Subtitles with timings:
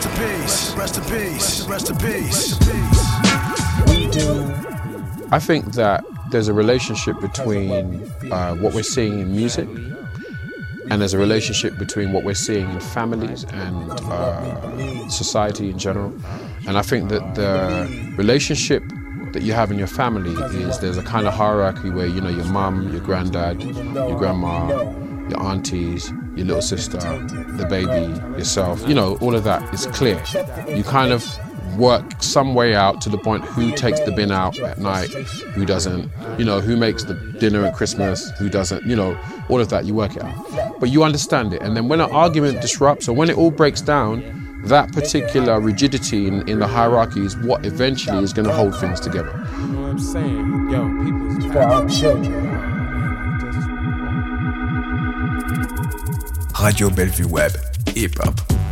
[0.00, 0.74] Rest in peace.
[0.76, 1.66] Rest in peace.
[1.66, 2.54] Rest in peace.
[5.32, 9.68] I think that there's a relationship between uh, what we're seeing in music
[10.90, 16.12] and there's a relationship between what we're seeing in families and uh, society in general.
[16.66, 18.82] And I think that the relationship
[19.32, 22.30] that you have in your family is there's a kind of hierarchy where you know
[22.30, 24.68] your mum, your granddad, your grandma,
[25.28, 28.86] your aunties, your little sister, the baby, yourself.
[28.88, 30.22] You know, all of that is clear.
[30.68, 31.24] You kind of
[31.76, 35.64] work some way out to the point who takes the bin out at night, who
[35.64, 39.68] doesn't, you know, who makes the dinner at Christmas, who doesn't, you know, all of
[39.70, 40.80] that, you work it out.
[40.80, 41.62] But you understand it.
[41.62, 44.22] And then when an argument disrupts or when it all breaks down,
[44.64, 49.00] that particular rigidity in, in the hierarchy is what eventually is going to hold things
[49.00, 49.32] together.
[49.58, 50.70] You know what I'm saying?
[50.70, 51.44] Yo, people's
[56.60, 57.52] Radio Bellevue Web.
[57.94, 58.69] Hip hop.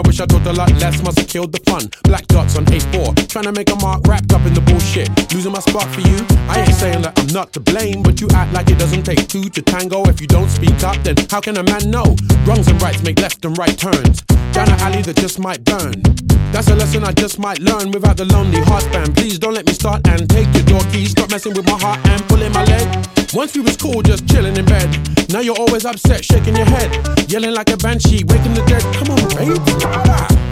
[0.00, 1.90] I wish I talked a lot less, must have killed the fun.
[2.04, 5.08] Black dots on A4, trying to make a mark wrapped up in the bullshit.
[5.32, 6.18] Losing my spot for you,
[6.50, 9.28] I ain't saying that I'm not to blame, but you act like it doesn't take
[9.28, 10.02] two to tango.
[10.08, 12.16] If you don't speak up, then how can a man know?
[12.44, 14.22] Wrongs and rights make left and right turns.
[14.50, 16.02] Down an alley that just might burn.
[16.50, 19.14] That's a lesson I just might learn without the lonely heartband.
[19.14, 21.12] Please don't let me start and take your door keys.
[21.12, 23.06] Stop messing with my heart and pulling my leg.
[23.32, 24.90] Once we was cool, just chilling in bed.
[25.30, 26.90] Now you're always upset, shaking your head,
[27.30, 28.82] yelling like a banshee, waking the dead.
[28.98, 29.54] Come on, babe.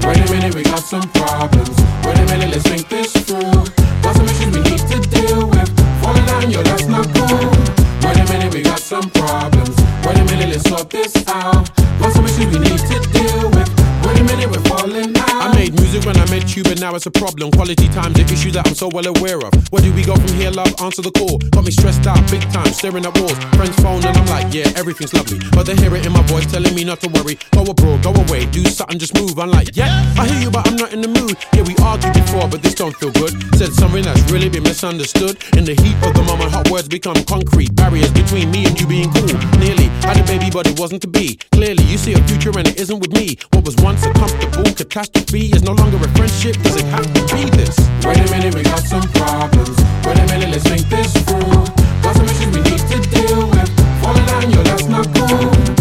[0.07, 1.75] Wait a minute, we got some problems.
[2.07, 3.18] Wait a minute, let's think this
[16.99, 17.53] it's a problem.
[17.53, 19.55] Quality time's the issue that I'm so well aware of.
[19.71, 20.75] Where do we go from here, love?
[20.83, 21.39] Answer the call.
[21.55, 23.39] Got me stressed out, big time, staring at walls.
[23.55, 25.39] Friends phone, and I'm like, yeah, everything's lovely.
[25.55, 27.39] But they hear it in my voice, telling me not to worry.
[27.55, 29.39] Go abroad, go away, do something, just move.
[29.39, 29.87] I'm like, yeah,
[30.19, 31.39] I hear you, but I'm not in the mood.
[31.55, 33.31] Yeah, we argued before, but this don't feel good.
[33.55, 35.39] Said something that's really been misunderstood.
[35.55, 37.79] In the heat of the moment, hot words become concrete.
[37.79, 39.39] Barriers between me and you being cool.
[39.63, 41.39] Nearly had a baby, but it wasn't to be.
[41.55, 43.39] Clearly, you see a future and it isn't with me.
[43.55, 46.59] What was once a comfortable catastrophe is no longer a friendship.
[46.67, 47.77] Does have to be this?
[48.05, 49.77] Wait a minute, we got some problems.
[50.05, 51.65] Wait a minute, let's think this through.
[52.03, 53.71] Got some issues we need to deal with.
[54.03, 55.78] Fall in line, yo, that's not cool.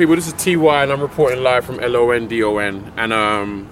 [0.00, 0.16] People?
[0.16, 2.90] This is TY, and I'm reporting live from LONDON.
[2.96, 3.68] And um,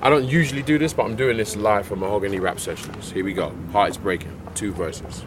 [0.00, 3.10] I don't usually do this, but I'm doing this live for Mahogany Rap Sessions.
[3.10, 3.54] Here we go.
[3.70, 4.40] Heart is breaking.
[4.54, 5.26] Two verses.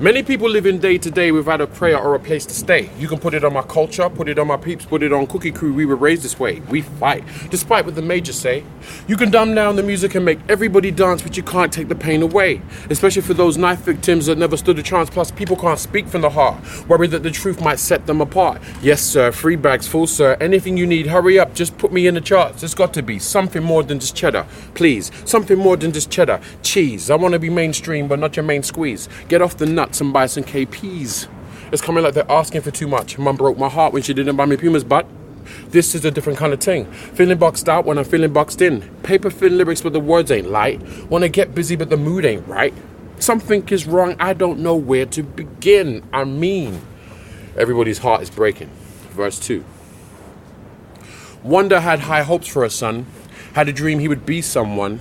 [0.00, 2.88] Many people living day to day without a prayer or a place to stay.
[2.98, 5.26] You can put it on my culture, put it on my peeps, put it on
[5.26, 5.74] Cookie Crew.
[5.74, 6.60] We were raised this way.
[6.70, 8.64] We fight, despite what the majors say.
[9.06, 11.94] You can dumb down the music and make everybody dance, but you can't take the
[11.94, 12.62] pain away.
[12.88, 15.10] Especially for those knife victims that never stood a chance.
[15.10, 16.56] Plus, people can't speak from the heart,
[16.88, 18.62] worried that the truth might set them apart.
[18.80, 20.34] Yes, sir, free bags full, sir.
[20.40, 21.54] Anything you need, hurry up.
[21.54, 22.62] Just put me in the charts.
[22.62, 25.10] There's got to be something more than just cheddar, please.
[25.26, 26.40] Something more than just cheddar.
[26.62, 27.10] Cheese.
[27.10, 29.06] I want to be mainstream, but not your main squeeze.
[29.28, 31.26] Get off the nuts and buy some KPs.
[31.72, 33.18] It's coming like they're asking for too much.
[33.18, 35.04] Mum broke my heart when she didn't buy me Pumas, but
[35.68, 36.84] this is a different kind of thing.
[36.92, 38.82] Feeling boxed out when I'm feeling boxed in.
[39.02, 40.80] Paper thin lyrics, but the words ain't light.
[41.08, 42.72] Wanna get busy, but the mood ain't right.
[43.18, 46.04] Something is wrong, I don't know where to begin.
[46.12, 46.80] I mean,
[47.56, 48.70] everybody's heart is breaking.
[49.10, 49.64] Verse 2.
[51.42, 53.06] Wonder had high hopes for a son,
[53.54, 55.00] had a dream he would be someone.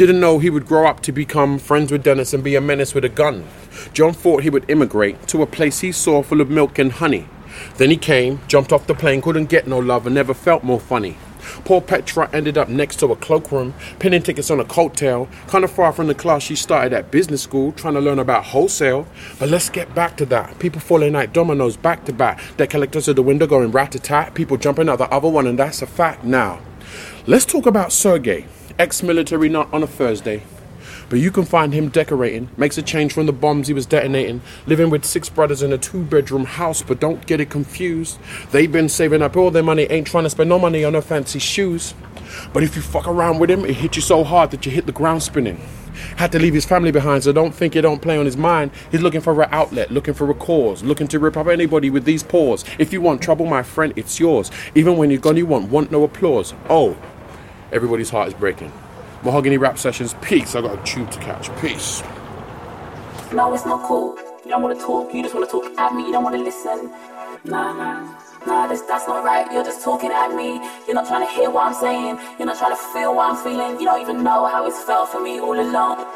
[0.00, 2.94] Didn't know he would grow up to become friends with Dennis and be a menace
[2.94, 3.46] with a gun.
[3.92, 7.28] John thought he would immigrate to a place he saw full of milk and honey.
[7.76, 10.80] Then he came, jumped off the plane, couldn't get no love, and never felt more
[10.80, 11.18] funny.
[11.66, 15.70] Poor Petra ended up next to a cloakroom, pinning tickets on a coattail, kind of
[15.70, 19.06] far from the class she started at business school, trying to learn about wholesale.
[19.38, 20.58] But let's get back to that.
[20.58, 22.40] People falling like dominoes back to back.
[22.56, 24.32] Debt collectors at the window going rat a tat.
[24.32, 26.58] People jumping out the other one, and that's a fact now.
[27.26, 28.46] Let's talk about Sergey,
[28.80, 30.42] ex military, not on a Thursday.
[31.10, 34.40] But you can find him decorating, makes a change from the bombs he was detonating,
[34.66, 38.18] living with six brothers in a two bedroom house, but don't get it confused.
[38.52, 41.02] They've been saving up all their money, ain't trying to spend no money on no
[41.02, 41.92] fancy shoes.
[42.54, 44.86] But if you fuck around with him, it hit you so hard that you hit
[44.86, 45.60] the ground spinning.
[46.16, 48.70] Had to leave his family behind, so don't think it don't play on his mind.
[48.90, 52.04] He's looking for an outlet, looking for a cause, looking to rip up anybody with
[52.04, 52.64] these paws.
[52.78, 54.50] If you want trouble, my friend, it's yours.
[54.74, 56.54] Even when you're gone, you want want no applause.
[56.70, 56.96] Oh,
[57.72, 58.72] everybody's heart is breaking.
[59.22, 60.54] Mahogany Rap Sessions, peace.
[60.54, 61.54] I got a tube to catch.
[61.60, 62.02] Peace.
[63.32, 64.16] No, it's not cool.
[64.44, 65.14] You don't want to talk.
[65.14, 66.06] You just want to talk at me.
[66.06, 66.90] You don't want to listen.
[67.44, 68.20] Nah, nah.
[68.46, 69.50] Nah, this, that's not right.
[69.52, 70.54] You're just talking at me.
[70.86, 72.18] You're not trying to hear what I'm saying.
[72.38, 73.78] You're not trying to feel what I'm feeling.
[73.78, 76.06] You don't even know how it's felt for me all along.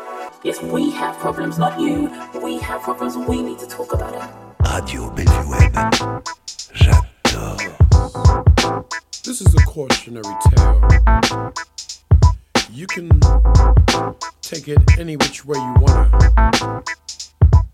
[0.43, 2.11] Yes, we have problems, not you.
[2.43, 3.17] We have problems.
[3.17, 4.45] We need to talk about it.
[4.73, 7.04] Radio Bellevue Web.
[9.25, 11.53] This is a cautionary tale.
[12.71, 13.09] You can
[14.43, 16.11] take it any which way you wanna.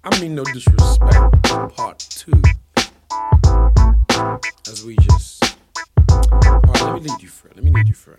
[0.05, 1.43] I mean, no disrespect.
[1.75, 2.41] Part two.
[4.69, 5.57] As we just.
[6.09, 7.51] Alright, let me lead you through.
[7.57, 8.19] Let me lead you through.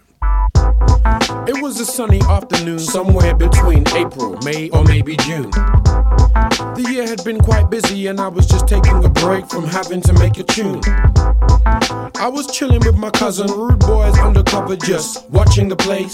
[1.48, 5.50] It was a sunny afternoon somewhere between April, May, or maybe June.
[5.52, 10.02] The year had been quite busy, and I was just taking a break from having
[10.02, 10.82] to make a tune.
[12.16, 16.14] I was chilling with my cousin, rude boys undercover, just watching the place.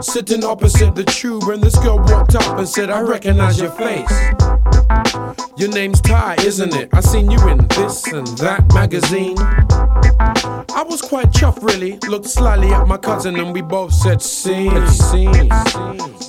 [0.00, 4.12] Sitting opposite the tube, and this girl walked up and said, I recognize your face.
[5.56, 6.88] Your name's Ty, isn't it?
[6.92, 9.36] I seen you in this and that magazine.
[9.38, 11.98] I was quite chuffed, really.
[12.08, 14.70] Looked slyly at my cousin, and then we both said, Scene.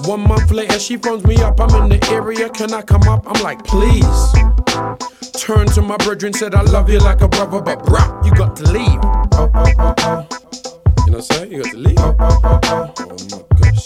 [0.06, 1.60] One month later, she phones me up.
[1.60, 2.50] I'm in the area.
[2.50, 3.24] Can I come up?
[3.28, 4.06] I'm like, Please.
[5.40, 8.32] Turned to my brethren, and said, I love you like a brother, but bruh, you
[8.34, 9.00] got to leave.
[9.04, 10.28] Oh, oh, oh, oh.
[11.06, 11.52] You know what I'm saying?
[11.52, 11.98] You got to leave.
[12.00, 12.94] Oh, oh, oh, oh.
[13.00, 13.86] oh my gosh.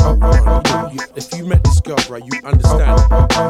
[0.00, 0.90] Oh.
[0.92, 3.00] You- If you met this girl, right, you understand.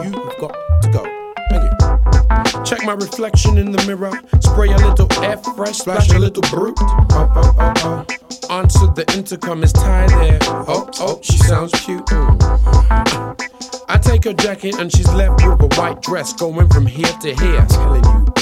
[0.04, 1.04] You've got to go.
[1.50, 2.64] Thank you.
[2.64, 4.12] Check my reflection in the mirror.
[4.40, 6.76] Spray a little air fresh, splash a little brute.
[6.80, 8.21] Oh, oh, oh, oh.
[8.52, 10.38] Answer the intercom, it's Ty there?
[10.68, 12.04] Oh, oh, she sounds cute.
[12.04, 13.86] Mm.
[13.88, 17.34] I take her jacket and she's left with a white dress going from here to
[17.34, 17.64] here.
[17.70, 18.32] Telling you.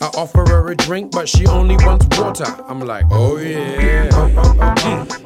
[0.00, 2.44] I offer her a drink, but she only wants water.
[2.66, 4.08] I'm like, oh yeah.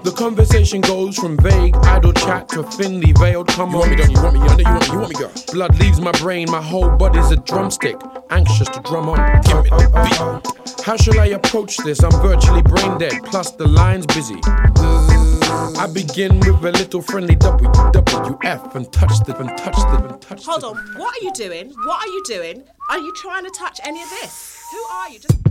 [0.05, 3.49] The conversation goes from vague, idle chat to thinly veiled.
[3.49, 4.41] Come you on, want me, don't you want me?
[4.41, 4.65] You want me?
[4.93, 5.33] You want me, girl?
[5.51, 7.97] Blood leaves my brain, my whole body's a drumstick,
[8.29, 9.17] anxious to drum on.
[9.45, 10.57] Give me the beat.
[10.85, 12.03] How shall I approach this?
[12.05, 14.26] I'm virtually brain dead, plus the line's busy.
[14.29, 20.45] I begin with a little friendly WWF and touch the and touch the and touch
[20.45, 20.67] Hold the.
[20.69, 21.71] on, what are you doing?
[21.85, 22.65] What are you doing?
[22.91, 24.59] Are you trying to touch any of this?
[24.73, 25.21] Who are you?
[25.21, 25.47] Just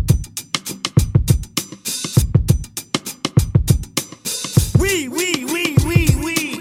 [4.78, 6.55] We, we, we, we, we.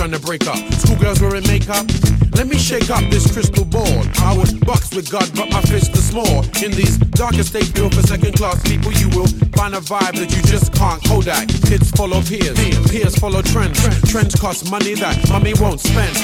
[0.00, 0.56] Trying to break up.
[0.80, 1.84] Schoolgirls wearing makeup.
[2.32, 4.00] Let me shake up this crystal ball.
[4.16, 6.40] I was boxed with God, but my fist is small.
[6.64, 10.32] In these darker states built for second class people, you will find a vibe that
[10.34, 11.04] you just can't.
[11.04, 12.56] Kodak, kids follow peers,
[12.88, 13.76] peers follow trends.
[14.10, 16.16] Trends cost money that mommy won't spend.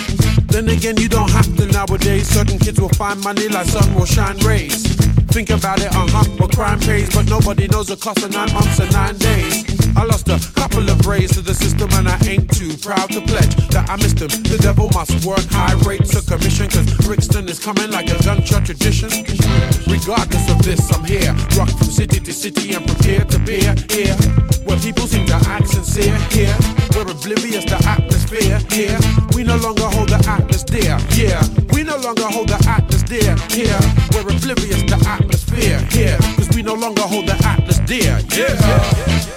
[0.49, 2.29] Then again, you don't have to nowadays.
[2.29, 4.87] Certain kids will find money like sun will shine rays.
[5.37, 8.51] Think about it, uh huh, what crime pays, but nobody knows the cost of nine
[8.55, 9.86] months and nine days.
[9.97, 13.21] I lost a couple of rays to the system and I ain't too proud to
[13.23, 14.29] pledge that I missed them.
[14.29, 18.67] The devil must work high rates of commission cause Brixton is coming like a gunshot
[18.67, 19.09] tradition.
[19.89, 21.33] Regardless of this, I'm here.
[21.57, 23.73] Rock from city to city and from peer to peer.
[23.89, 24.13] Here,
[24.69, 26.13] where people seem to act sincere.
[26.29, 26.57] Here,
[26.93, 28.61] we're oblivious to atmosphere.
[28.69, 29.01] Here,
[29.33, 30.21] we no longer hold the
[30.69, 31.01] dear.
[31.17, 31.41] Yeah,
[31.73, 32.59] we no longer hold the
[33.09, 33.33] dear.
[33.49, 33.81] Here,
[34.13, 35.81] we're oblivious to atmosphere.
[35.91, 38.21] Here, cause we no longer hold the atlas dear.
[38.37, 39.33] Yeah.
[39.33, 39.36] Oi,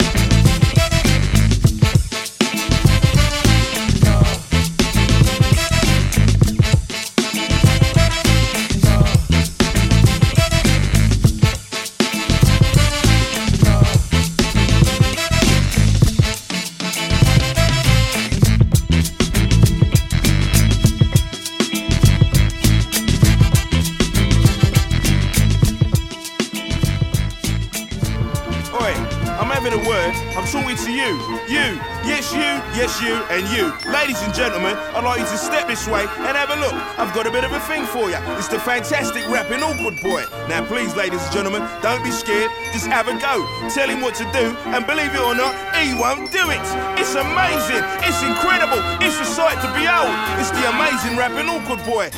[30.51, 31.13] talking to you.
[31.45, 31.77] You.
[32.01, 32.49] Yes, you.
[32.73, 33.13] Yes, you.
[33.29, 33.69] And you.
[33.91, 36.73] Ladies and gentlemen, I'd like you to step this way and have a look.
[36.97, 38.17] I've got a bit of a thing for you.
[38.37, 40.25] It's the fantastic rapping awkward boy.
[40.49, 42.49] Now, please, ladies and gentlemen, don't be scared.
[42.73, 43.45] Just have a go.
[43.69, 46.65] Tell him what to do, and believe it or not, he won't do it.
[46.97, 47.85] It's amazing.
[48.09, 48.81] It's incredible.
[49.05, 50.13] It's a sight to behold.
[50.41, 52.09] It's the amazing rapping awkward boy.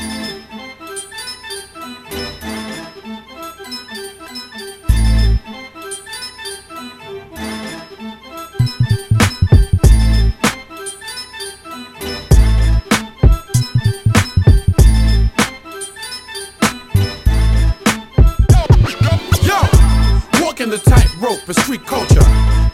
[21.51, 22.25] Of street culture.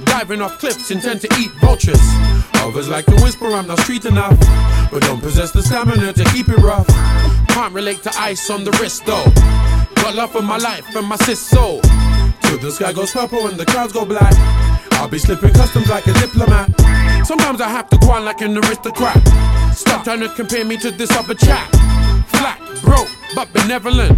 [0.05, 2.00] Diving off cliffs, intend to eat vultures.
[2.55, 4.38] Others like to whisper, I'm not street enough.
[4.91, 6.88] But don't possess the stamina to keep it rough.
[7.50, 9.25] Can't relate to ice on the wrist though.
[10.01, 11.81] Got love for my life and my sis soul.
[12.41, 14.34] Till the sky goes purple and the clouds go black.
[14.93, 16.69] I'll be slipping customs like a diplomat.
[17.25, 19.17] Sometimes I have to go on like an aristocrat.
[19.75, 21.69] Stop trying to compare me to this other chap.
[22.27, 24.17] Flat, broke, but benevolent.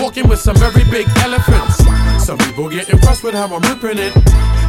[0.00, 1.76] Walking with some very big elephants.
[2.24, 4.12] Some people get impressed with how I'm ripping it.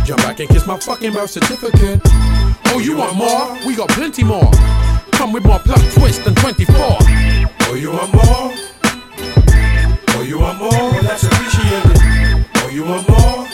[0.05, 2.01] Jump back and kiss my fucking birth certificate.
[2.65, 3.57] Oh, you want more?
[3.65, 4.49] We got plenty more.
[5.11, 6.75] Come with more plot twist than 24.
[6.77, 8.53] Oh, you want more?
[10.15, 10.69] Oh, you want more?
[10.69, 12.45] Well, that's appreciated.
[12.55, 13.47] Oh, you want more?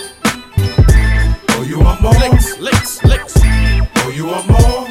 [1.50, 2.13] Oh, you want more?
[2.13, 3.34] Licks, licks, licks.
[3.38, 4.85] Oh, you want more?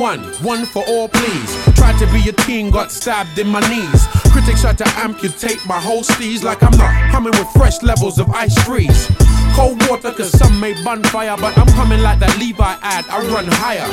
[0.00, 1.74] One, one for all, please.
[1.74, 4.06] Tried to be a teen, got stabbed in my knees.
[4.32, 8.30] Critics tried to amputate my whole steez like I'm not coming with fresh levels of
[8.30, 9.10] ice freeze.
[9.52, 13.44] Cold water, cause some may bonfire, but I'm coming like that Levi ad, I run
[13.46, 13.84] higher.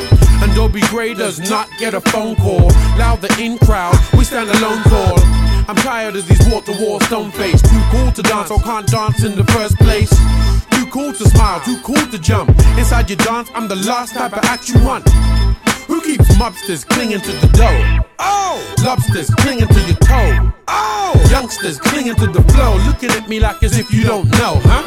[0.42, 2.70] And Dobie Gray does not get a phone call.
[2.98, 5.20] Loud the in crowd, we stand alone tall.
[5.68, 7.62] I'm tired of these wall to wall stone face.
[7.62, 10.12] Too cool to dance, or can't dance in the first place.
[10.72, 12.50] Too cool to smile, too cool to jump.
[12.78, 15.06] Inside your dance, I'm the last type of act you want.
[16.18, 18.06] Keeps mobsters clinging to the dough?
[18.18, 18.76] Oh!
[18.84, 20.52] Lobsters clinging to your toe.
[20.68, 21.28] Oh!
[21.30, 24.82] Youngsters clinging to the flow, looking at me like as if you don't know, huh?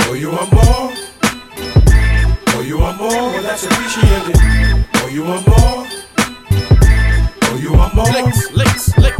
[0.00, 0.92] Oh, you want more?
[2.48, 3.08] Oh, you want more?
[3.08, 4.36] Well, that's appreciated.
[4.96, 5.86] Oh, you want more?
[7.44, 8.04] Oh, you want more?
[8.04, 9.19] Licks, licks, licks.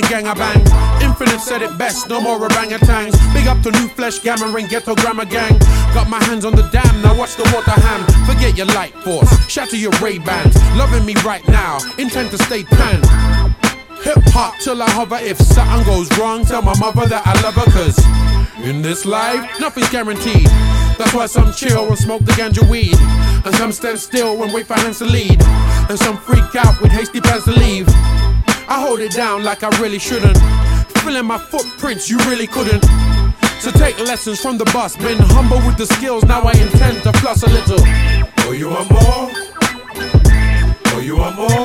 [0.00, 0.60] The gang I bang.
[1.02, 3.12] Infinite said it best, no more orangutans.
[3.34, 5.58] Big up to new flesh, gamma ring, ghetto grammar gang.
[5.94, 8.00] Got my hands on the dam, now watch the water ham.
[8.26, 10.56] Forget your light force, shatter your Ray Bans.
[10.76, 13.02] Loving me right now, intend to stay tan.
[14.02, 15.18] Hip hop till I hover.
[15.20, 17.70] If something goes wrong, tell my mother that I love her.
[17.70, 17.98] Cause
[18.64, 20.46] In this life, nothing's guaranteed.
[20.96, 22.96] That's why some chill and smoke the ganja weed.
[23.44, 25.42] And some stand still and wait for hands to lead.
[25.88, 27.88] And some freak out with hasty plans to leave.
[28.72, 30.38] I hold it down like I really shouldn't.
[31.02, 32.84] Filling my footprints, you really couldn't.
[33.58, 34.96] So take lessons from the boss.
[34.96, 37.80] Been humble with the skills, now I intend to floss a little.
[38.46, 39.28] Oh, you want more?
[40.86, 41.59] Oh, you want more?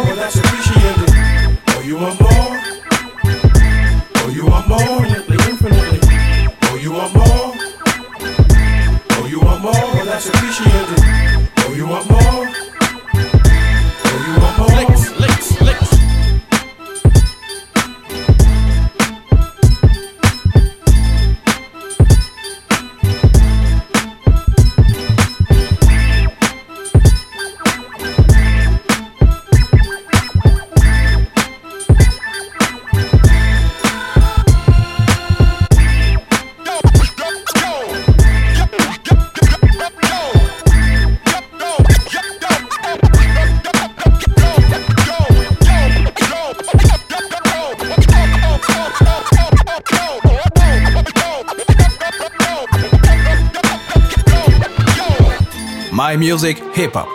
[55.96, 57.08] My music, hip hop.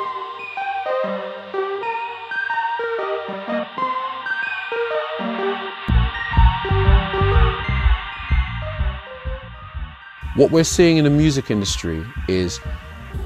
[10.34, 12.58] What we're seeing in the music industry is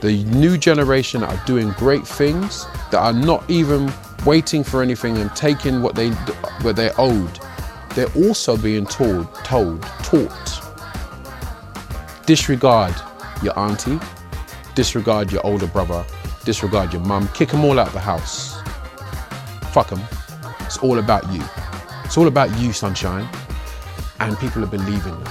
[0.01, 3.93] the new generation that are doing great things that are not even
[4.27, 6.11] waiting for anything and taking what they
[6.63, 7.39] what they're owed.
[7.95, 10.65] They're also being told, told, taught.
[12.27, 12.97] Disregard
[13.41, 14.01] your auntie,
[14.75, 16.05] disregard your older brother,
[16.45, 18.61] disregard your mum, kick them all out of the house.
[19.73, 20.01] Fuck them.
[20.61, 21.43] It's all about you.
[22.05, 23.29] It's all about you, sunshine.
[24.21, 25.27] And people are believing you.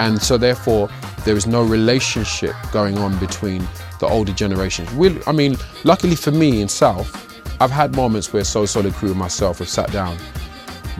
[0.00, 0.88] And so therefore,
[1.24, 3.66] there is no relationship going on between
[4.00, 4.92] the older generations.
[4.94, 7.24] We, I mean, luckily for me in South,
[7.60, 10.16] I've had moments where So Solid Crew and myself have sat down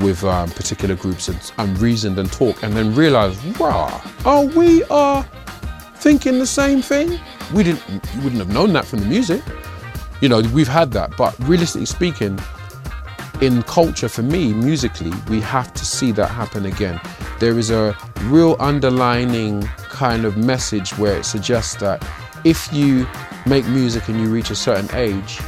[0.00, 4.84] with um, particular groups and, and reasoned and talked and then realized, wow, are we
[4.84, 5.24] are
[5.98, 7.18] thinking the same thing?
[7.52, 7.82] We didn't,
[8.14, 9.42] you wouldn't have known that from the music.
[10.20, 12.38] You know, we've had that, but realistically speaking,
[13.40, 17.00] in culture for me, musically, we have to see that happen again.
[17.38, 22.04] There is a real underlining kind of message where it suggests that
[22.44, 23.06] if you
[23.46, 25.40] make music and you reach a certain age,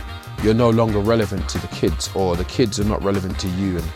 [0.42, 3.76] you're no longer relevant to the kids, or the kids are not relevant to you,
[3.76, 3.92] and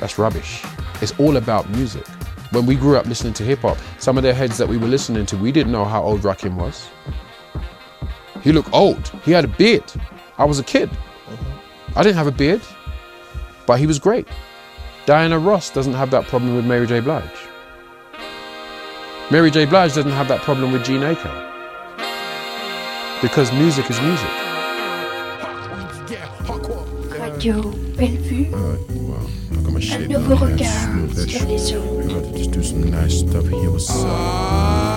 [0.00, 0.64] that's rubbish.
[1.00, 2.04] It's all about music.
[2.50, 4.86] When we grew up listening to hip hop, some of the heads that we were
[4.86, 6.88] listening to, we didn't know how old Rakim was.
[8.42, 9.08] He looked old.
[9.24, 9.84] He had a beard.
[10.38, 10.90] I was a kid.
[11.96, 12.62] I didn't have a beard,
[13.66, 14.28] but he was great.
[15.06, 17.00] Diana Ross doesn't have that problem with Mary J.
[17.00, 17.24] Blige.
[19.30, 19.64] Mary J.
[19.64, 21.32] Blige doesn't have that problem with Gene Aitken.
[23.22, 24.45] Because music is music.
[27.46, 28.46] Radio Bellevue.
[29.92, 30.68] Un nouveau regard
[31.14, 32.34] sur les ondes.
[32.34, 33.70] Just do some nice stuff here.
[33.70, 34.06] What's up?
[34.08, 34.96] Ah!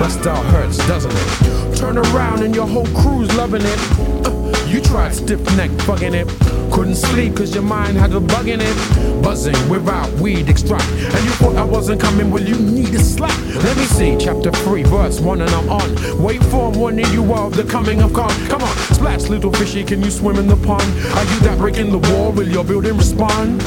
[0.00, 1.76] My style hurts, doesn't it?
[1.76, 4.27] Turn around and your whole crew's loving it.
[4.66, 6.28] You tried stiff neck fucking it.
[6.70, 9.22] Couldn't sleep cause your mind had a bug in it.
[9.22, 10.88] Buzzing without weed extract.
[10.90, 13.36] And you thought I wasn't coming, well, you need a slap.
[13.64, 16.22] Let me see, chapter 3, verse 1, and I'm on.
[16.22, 18.30] Wait for warning you of the coming of God.
[18.48, 20.84] Come on, splash, little fishy, can you swim in the pond?
[21.16, 22.32] Are you that breaking the wall?
[22.32, 23.60] Will your building respond?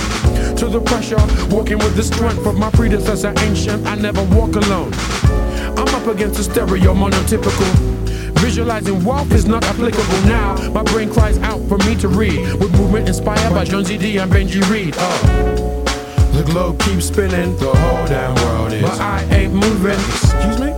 [0.60, 1.17] To the pressure,
[1.54, 3.86] walking with the strength of my predecessor, ancient.
[3.88, 4.94] I never walk alone.
[5.78, 7.90] I'm up against a stereo monotypical.
[8.41, 10.56] Visualizing wealth is not applicable now.
[10.71, 12.39] My brain cries out for me to read.
[12.60, 14.95] With movement inspired by Jonzi D and Benji Reid.
[14.97, 15.84] Oh.
[16.34, 18.82] The globe keeps spinning, the whole damn world is.
[18.82, 19.93] But I ain't moving.
[19.93, 20.73] Excuse me?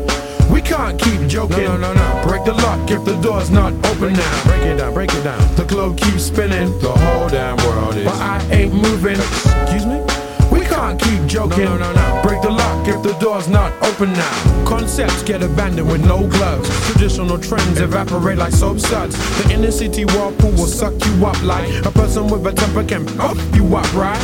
[0.54, 1.64] We can't keep joking.
[1.64, 2.28] No, no, no, no.
[2.28, 4.44] Break the lock if the door's not open now.
[4.44, 5.56] Break it down, break it down.
[5.56, 8.04] The globe keeps spinning, the whole damn world is.
[8.04, 9.18] But I ain't moving.
[9.64, 10.04] Excuse me?
[10.52, 11.64] We can't keep joking.
[11.64, 12.22] No, no, no, no.
[12.24, 14.66] Break the lock if the door's not open now.
[14.66, 16.70] Concepts get abandoned with no gloves.
[16.88, 19.16] Traditional trends evaporate like soap suds.
[19.44, 23.06] The inner city whirlpool will suck you up like a person with a temper can
[23.18, 24.22] puff you up, right?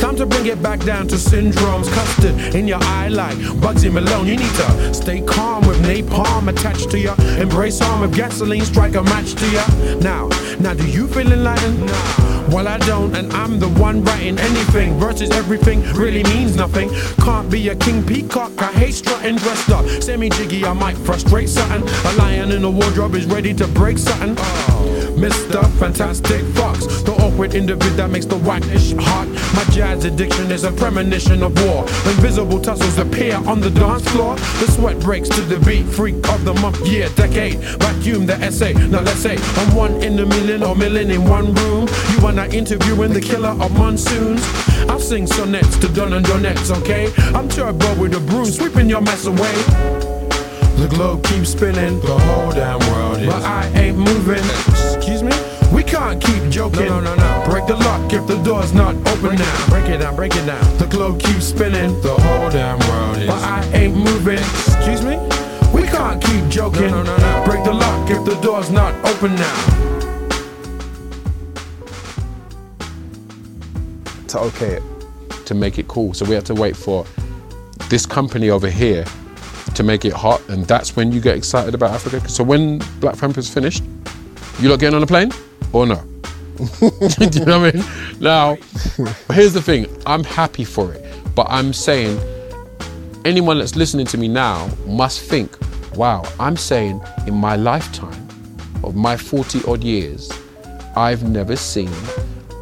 [0.00, 1.90] Time to bring it back down to syndromes.
[1.92, 4.26] Custard in your eye like Bugsy Malone.
[4.26, 7.14] You need to stay calm with napalm attached to you.
[7.40, 10.00] Embrace harm with gasoline, strike a match to you.
[10.00, 10.28] Now,
[10.60, 11.86] now do you feel enlightened?
[11.86, 12.26] Nah.
[12.50, 16.90] Well, I don't, and I'm the one writing anything versus everything really means nothing.
[17.24, 19.86] Can't be a king peacock, I hate strutting dressed up.
[20.02, 21.82] Semi jiggy, I might frustrate something.
[21.82, 24.75] A lion in a wardrobe is ready to break something.
[25.16, 25.66] Mr.
[25.78, 29.26] Fantastic Fox, the awkward individ that makes the whackness hot.
[29.54, 31.84] My jazz addiction is a premonition of war.
[32.04, 34.36] Invisible tussles appear on the dance floor.
[34.36, 35.84] The sweat breaks to the beat.
[35.86, 37.58] Freak of the month, year, decade.
[37.80, 38.74] Vacuum the essay.
[38.74, 41.88] Now let's say I'm one in a million or million in one room.
[42.12, 44.42] You and I interviewing the killer of monsoons.
[44.90, 47.10] I'll sing sonnets to Don and Donettes, okay?
[47.34, 49.54] I'm turbo with a broom, sweeping your mess away.
[50.76, 53.26] The globe keeps spinning, the whole damn world is.
[53.26, 54.95] But I ain't moving.
[55.06, 55.30] Excuse me?
[55.72, 56.86] We can't keep joking.
[56.86, 57.48] No, no, no, no.
[57.48, 59.66] Break the lock if the door's not open now.
[59.68, 60.78] Break it down, break it down.
[60.78, 63.28] The globe keeps spinning, the whole damn world is.
[63.28, 64.40] But I ain't moving.
[64.40, 65.16] Excuse me?
[65.72, 66.90] We can't keep joking.
[66.90, 67.44] No, no, no, no.
[67.46, 69.92] Break the lock if the door's not open now.
[74.26, 74.82] to okay it,
[75.46, 76.14] to make it cool.
[76.14, 77.06] So we had to wait for
[77.90, 79.04] this company over here
[79.76, 82.28] to make it hot, and that's when you get excited about Africa.
[82.28, 83.84] So when Black Panther's finished,
[84.60, 85.30] you lot getting on a plane
[85.72, 85.96] or no?
[86.80, 87.84] Do you know what I mean?
[88.20, 88.56] Now,
[89.32, 89.86] here's the thing.
[90.06, 92.18] I'm happy for it, but I'm saying
[93.26, 95.56] anyone that's listening to me now must think,
[95.94, 98.28] wow, I'm saying in my lifetime
[98.82, 100.32] of my 40 odd years,
[100.96, 101.90] I've never seen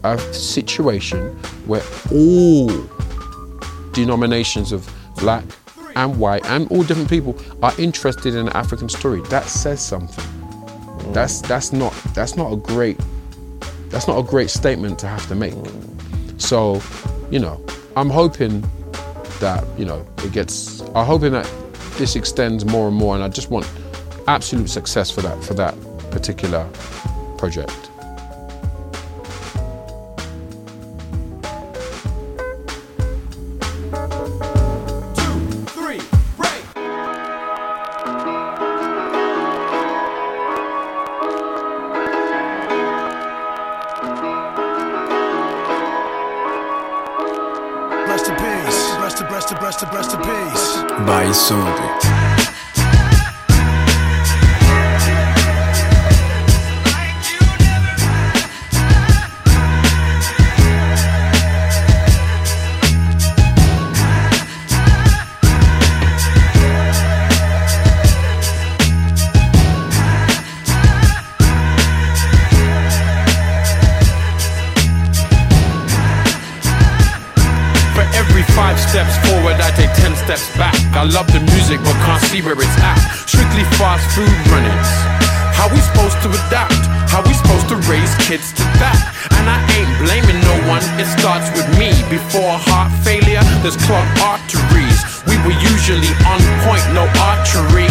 [0.03, 1.29] a situation
[1.67, 2.69] where all
[3.93, 5.45] denominations of black
[5.95, 9.21] and white and all different people are interested in an African story.
[9.29, 10.25] That says something.
[11.15, 13.01] That's that's not that's not a great
[13.89, 15.55] that's not a great statement to have to make.
[16.39, 16.83] So,
[17.31, 17.65] you know,
[17.97, 18.63] I'm hoping
[19.39, 21.49] that, you know, it gets I'm hoping that
[21.99, 23.71] this extends more and more and I just want
[24.27, 25.75] absolute success for that for that
[26.11, 26.69] particular
[27.39, 27.91] project.
[51.35, 51.84] By
[80.57, 80.75] back.
[80.95, 82.99] I love the music, but can't see where it's at.
[83.27, 84.91] Strictly fast food runnings.
[85.55, 86.75] How we supposed to adapt?
[87.11, 88.99] How we supposed to raise kids to that?
[89.39, 91.95] And I ain't blaming no one, it starts with me.
[92.11, 94.99] Before heart failure, there's clogged arteries.
[95.27, 97.91] We were usually on point, no archery.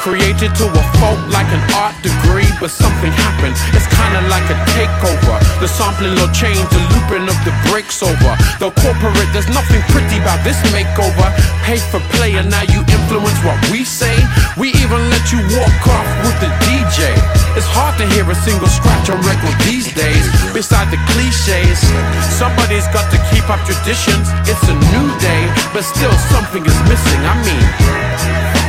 [0.00, 3.56] Created to a fault like an art degree, but something happened.
[3.76, 5.36] It's kinda like a takeover.
[5.60, 8.32] The sampling law changed, the looping of the breaks over.
[8.58, 11.26] The corporate, there's nothing pretty about this makeover.
[11.64, 14.16] Pay for play, and now you influence what we say.
[14.56, 17.12] We even let you walk off with the DJ.
[17.56, 20.24] It's hard to hear a single scratch on record these days.
[20.52, 21.80] Beside the cliches,
[22.40, 24.28] somebody's got to keep up traditions.
[24.48, 27.20] It's a new day, but still something is missing.
[27.26, 28.59] I mean.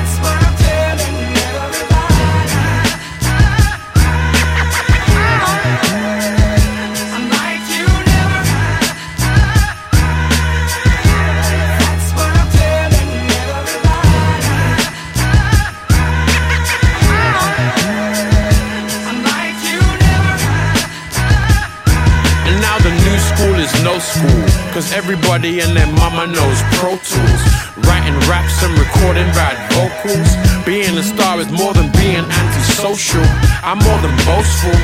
[25.32, 27.44] And their mama knows Pro Tools.
[27.88, 30.28] Writing raps and recording bad vocals.
[30.68, 33.24] Being a star is more than being antisocial.
[33.64, 34.76] I'm more than boastful.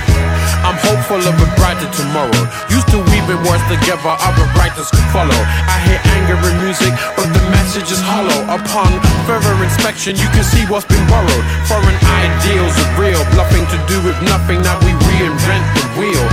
[0.63, 2.47] I'm hopeful of a brighter tomorrow.
[2.71, 5.35] Used to weaving words together, other writers could follow.
[5.67, 8.47] I hear anger in music, but the message is hollow.
[8.47, 8.87] Upon
[9.27, 11.43] further inspection, you can see what's been borrowed.
[11.67, 14.63] Foreign ideals are real, bluffing to do with nothing.
[14.63, 16.23] Now we reinvent the wheel.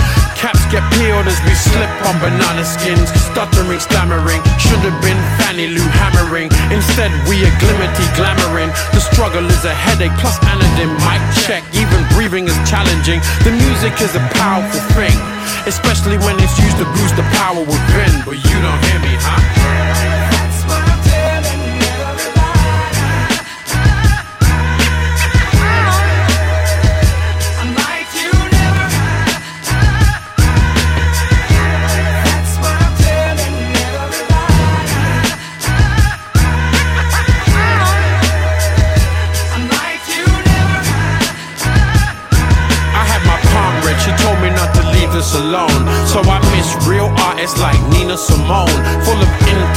[0.44, 3.08] Caps get peeled as we slip on banana skins.
[3.32, 6.52] Stuttering, stammering, should have been Fannie Lou hammering.
[6.68, 8.68] Instead, we are glimmerty glamoring.
[8.92, 10.92] The struggle is a headache, plus anodyne.
[11.00, 13.24] Mic check, even breathing is challenging.
[13.40, 15.16] The music is a powerful thing,
[15.64, 18.12] especially when it's used to boost the power within.
[18.28, 18.93] But you don't hear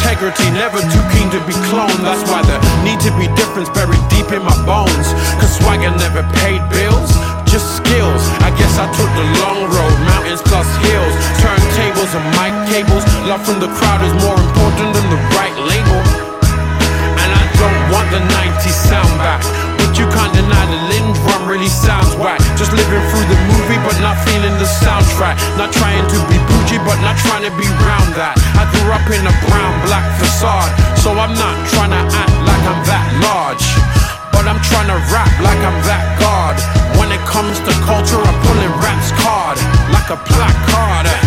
[0.07, 2.01] integrity, never too keen to be cloned.
[2.01, 5.13] That's why the need to be difference buried deep in my bones.
[5.41, 7.11] Cause swagger never paid bills,
[7.49, 8.21] just skills.
[8.41, 13.03] I guess I took the long road, mountains plus hills, turntables and mic cables.
[13.25, 16.01] Love from the crowd is more important than the right label.
[17.21, 19.41] And I don't want the 90s sound back.
[19.77, 22.39] But you can't deny the Linn drum really sounds right.
[22.59, 25.39] Just living through the movie, but not feeling the soundtrack.
[25.55, 28.35] Not trying to be bougie, but not trying to be round that.
[28.59, 32.63] I grew up in a brown black facade, so I'm not trying to act like
[32.67, 33.65] I'm that large.
[34.35, 36.59] But I'm trying to rap like I'm that god.
[36.99, 39.57] When it comes to culture, I'm pulling raps card
[39.95, 40.67] like a placard.
[41.07, 41.26] Radio